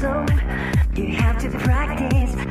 [0.00, 0.24] so
[0.96, 2.49] you have to practice.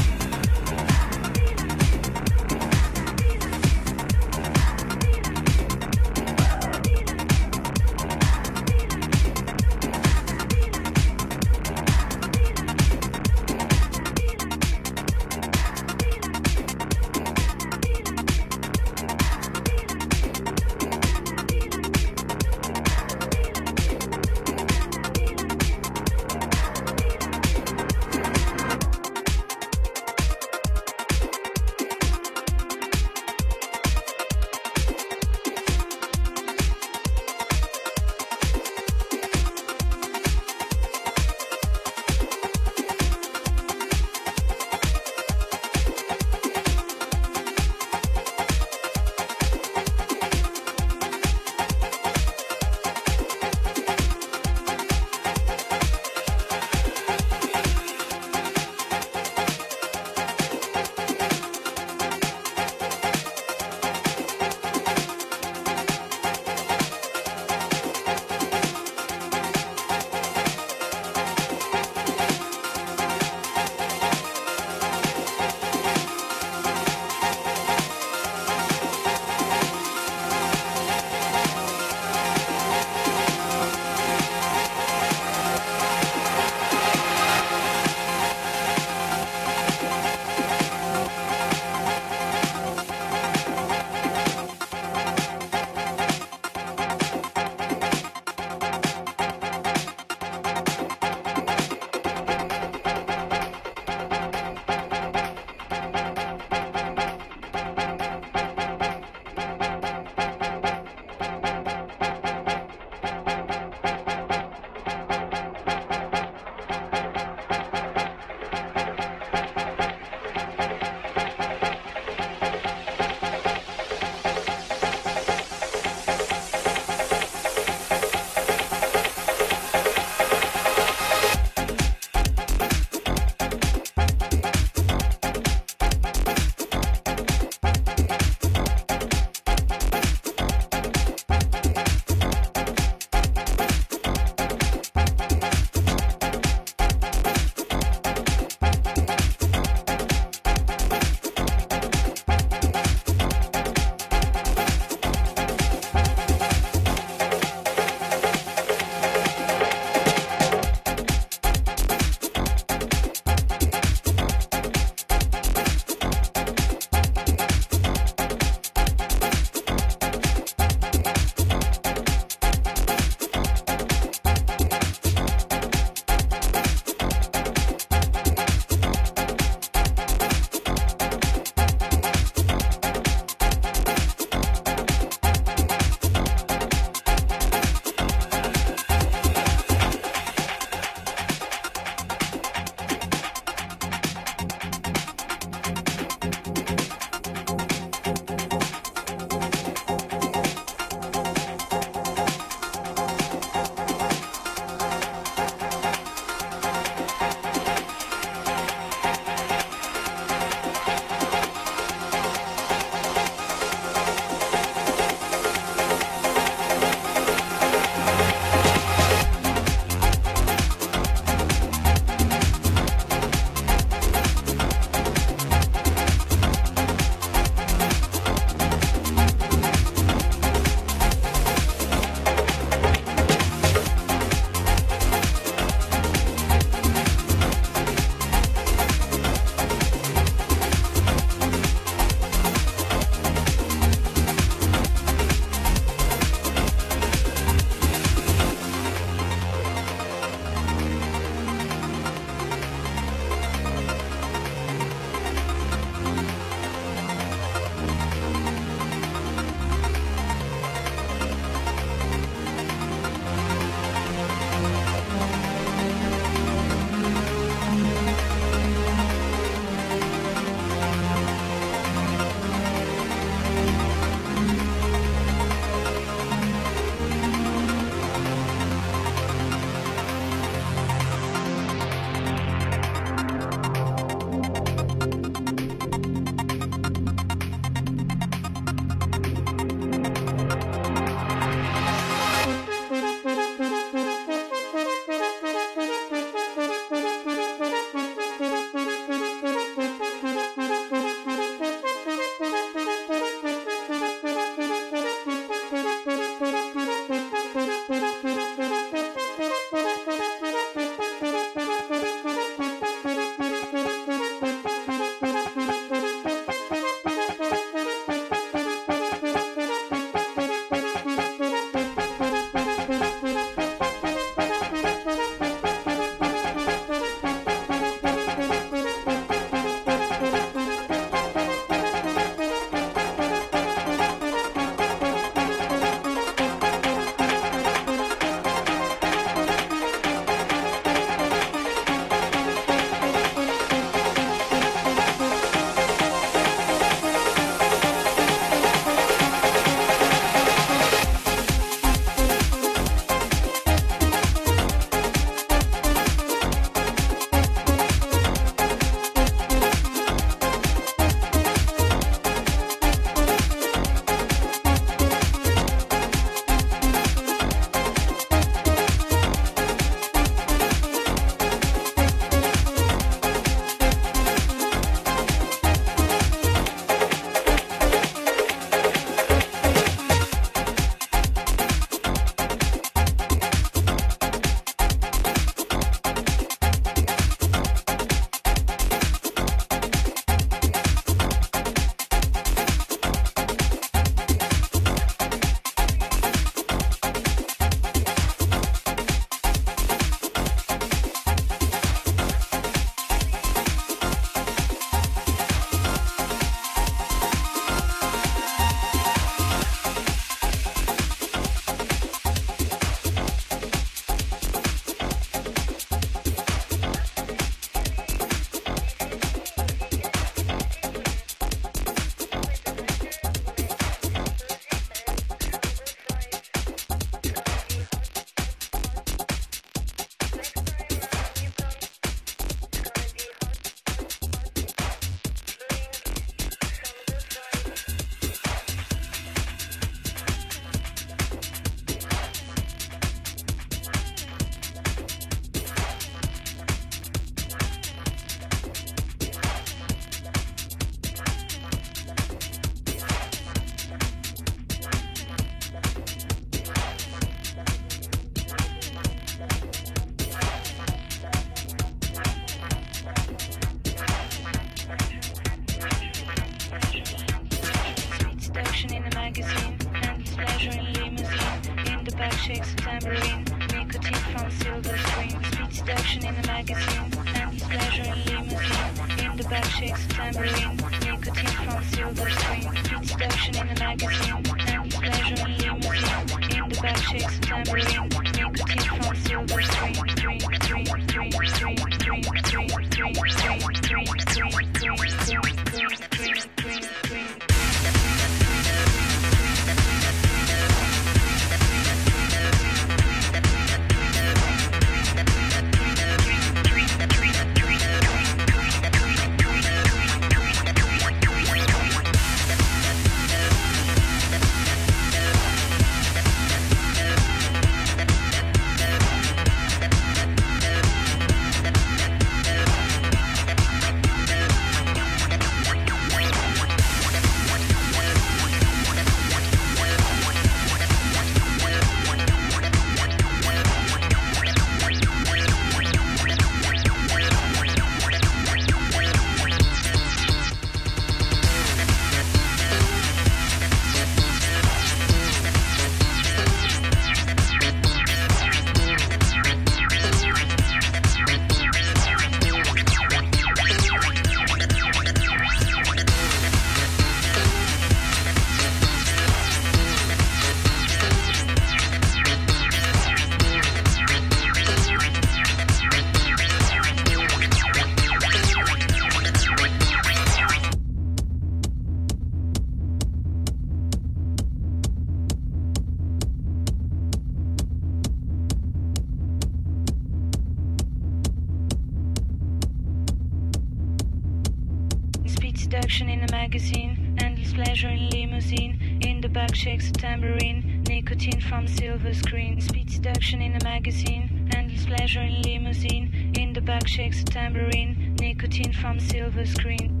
[589.50, 595.22] black shakes a tambourine, nicotine from silver screen, speed seduction in a magazine, endless pleasure
[595.22, 600.00] in limousine, in the back shakes, a tambourine, nicotine from silver screen.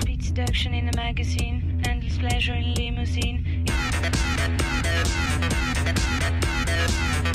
[0.00, 3.66] Speed seduction in a magazine, endless pleasure in limousine.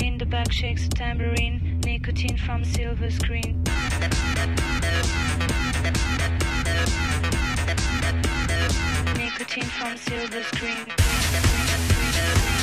[0.02, 3.62] In the back shakes, a tambourine, nicotine from silver screen.
[9.40, 12.59] nicotine from silver screen.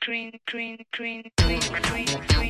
[0.00, 2.49] green green green green green green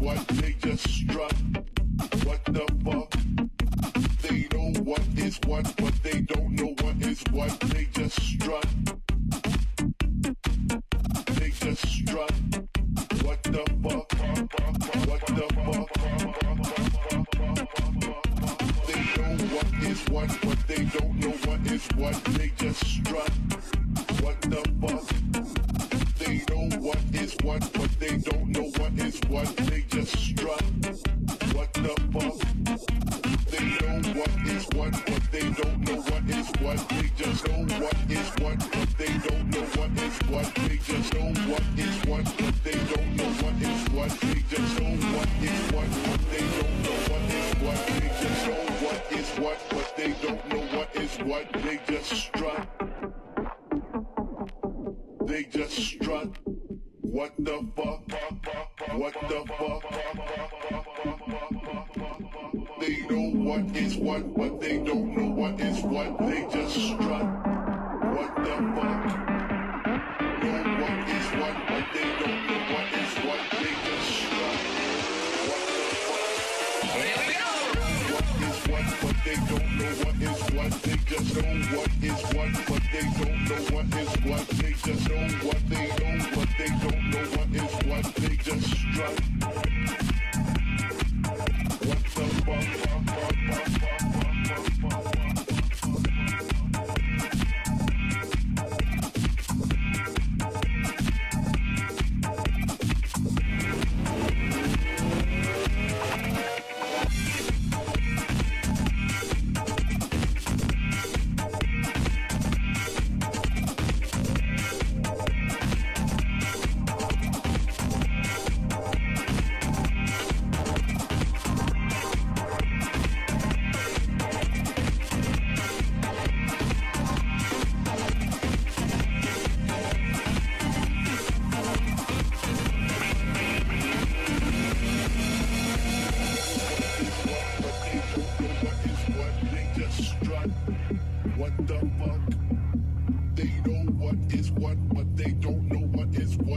[0.00, 1.49] what they just struck.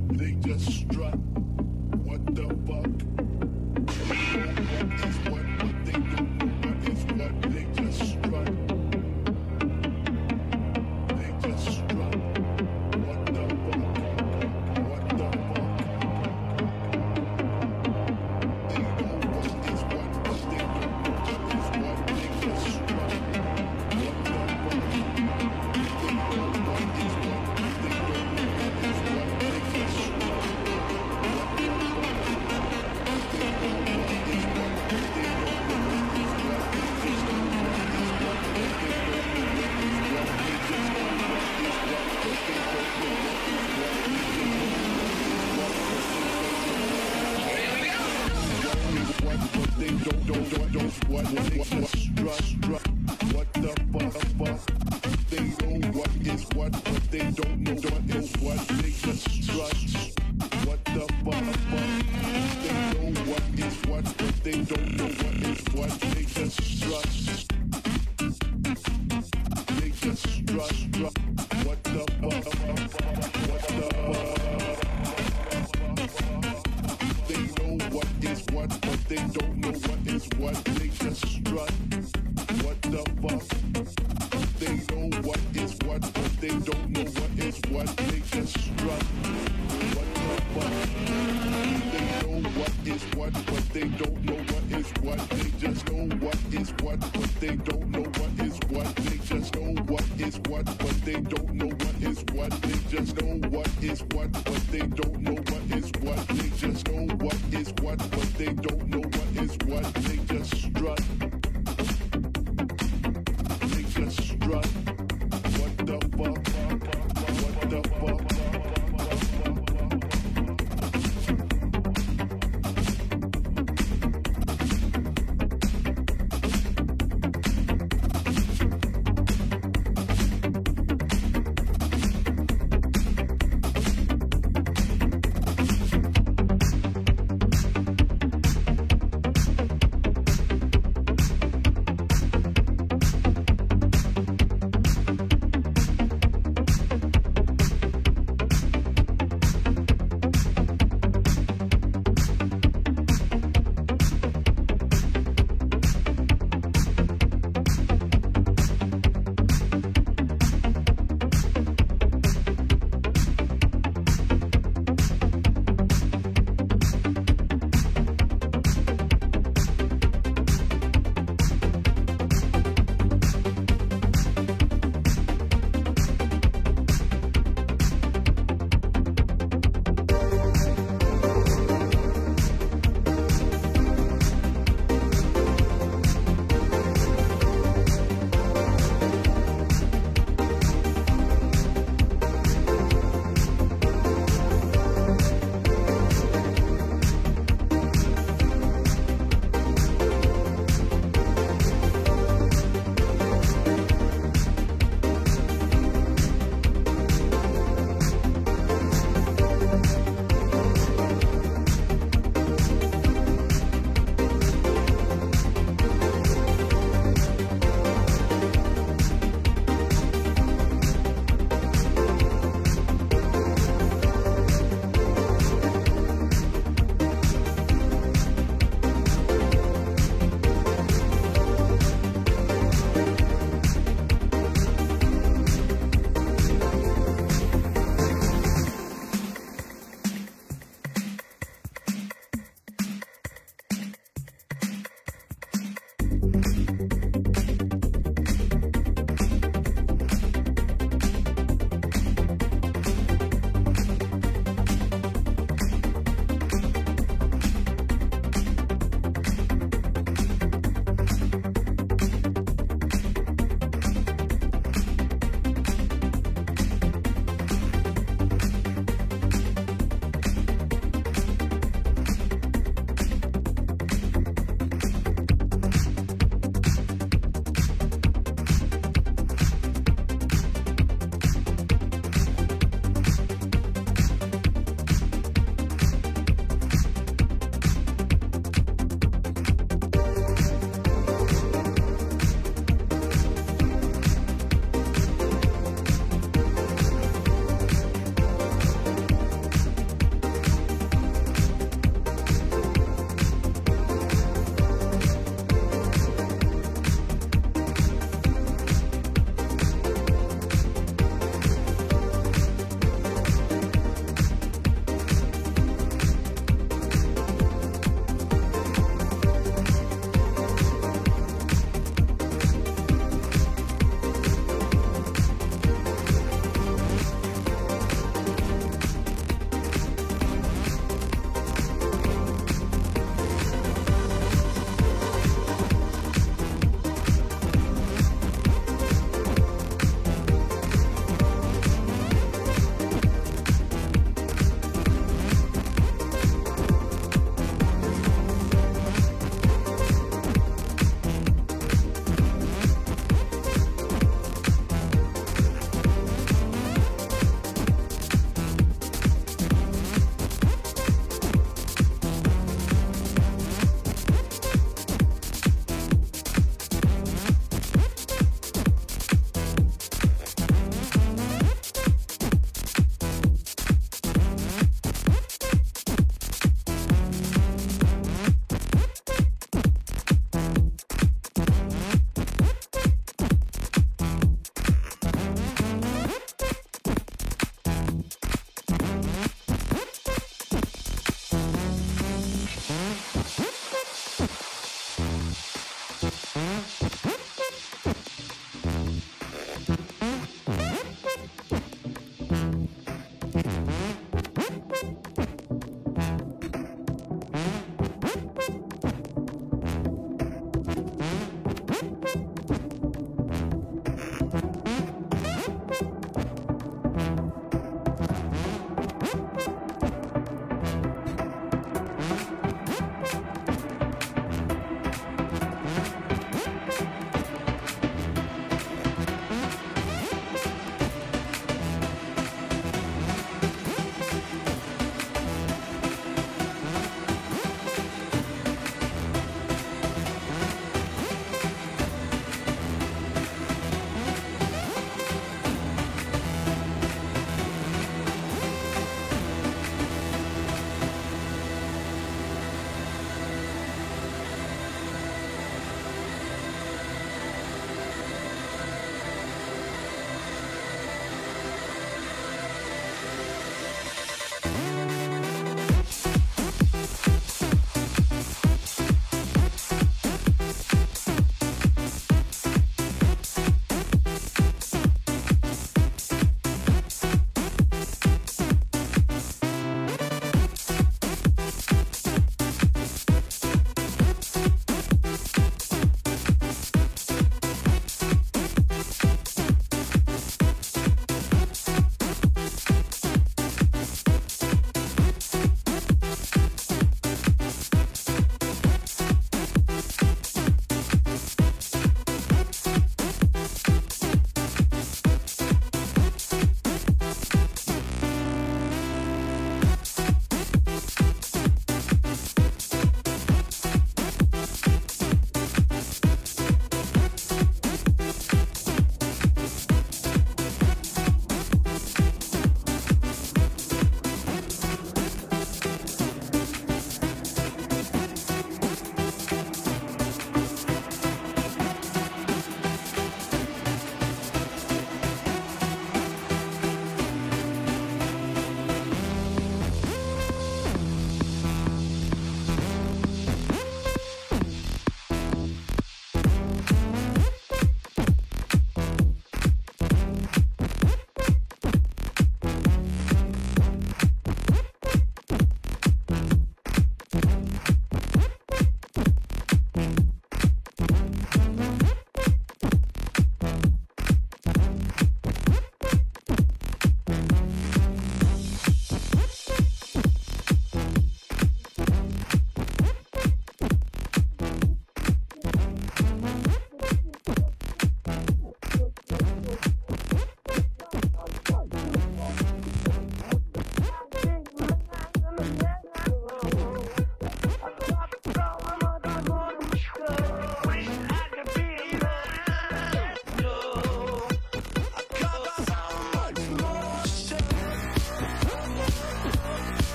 [0.00, 1.14] they just strut.
[2.04, 2.85] What the fuck?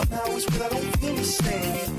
[0.00, 1.89] Somehow it's what I don't feel the same.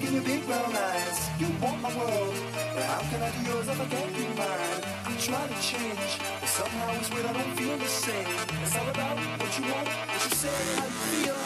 [0.00, 1.28] In your big brown eyes.
[1.38, 2.34] You want my world,
[2.74, 4.82] but how can I do yours if I can't do mine?
[5.04, 8.26] I'm trying to change, but somehow it's weird I don't feel the same.
[8.62, 11.39] It's all about what you want, what you say, how you feel.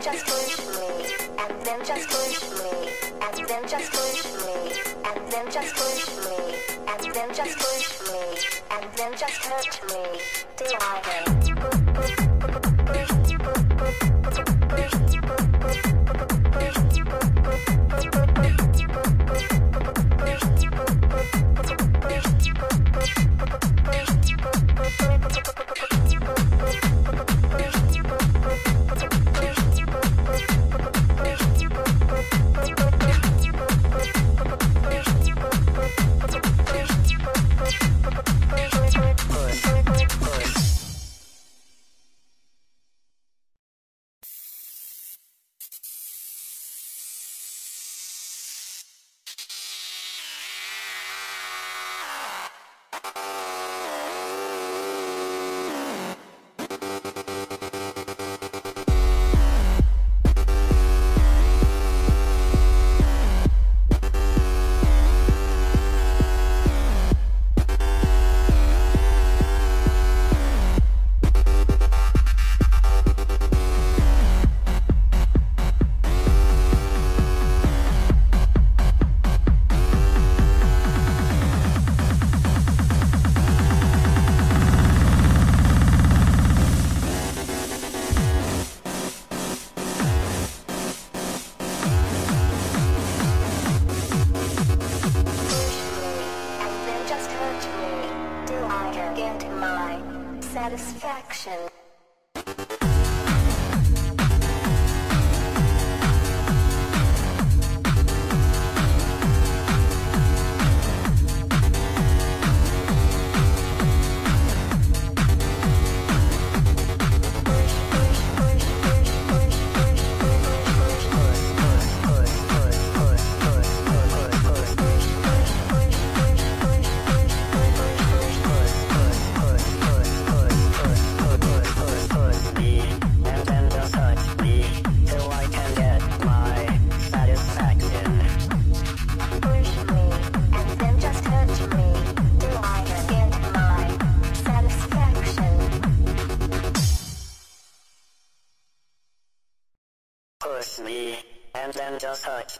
[0.00, 0.37] Just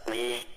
[0.08, 0.47] Please